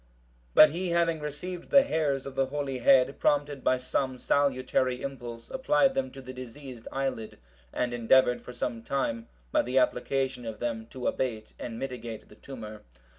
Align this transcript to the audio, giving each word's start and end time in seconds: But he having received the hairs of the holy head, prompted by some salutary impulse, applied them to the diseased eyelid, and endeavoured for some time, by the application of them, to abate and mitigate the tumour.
But 0.55 0.71
he 0.71 0.89
having 0.89 1.19
received 1.19 1.69
the 1.69 1.83
hairs 1.83 2.25
of 2.25 2.33
the 2.33 2.47
holy 2.47 2.79
head, 2.79 3.19
prompted 3.19 3.63
by 3.63 3.77
some 3.77 4.17
salutary 4.17 5.03
impulse, 5.03 5.51
applied 5.51 5.93
them 5.93 6.09
to 6.09 6.23
the 6.23 6.33
diseased 6.33 6.87
eyelid, 6.91 7.37
and 7.71 7.93
endeavoured 7.93 8.41
for 8.41 8.51
some 8.51 8.81
time, 8.81 9.27
by 9.51 9.61
the 9.61 9.77
application 9.77 10.43
of 10.47 10.57
them, 10.57 10.87
to 10.87 11.05
abate 11.05 11.53
and 11.59 11.77
mitigate 11.77 12.29
the 12.29 12.35
tumour. 12.35 12.81